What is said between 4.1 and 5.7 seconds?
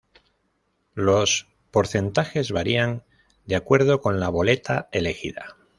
la boleta elegida.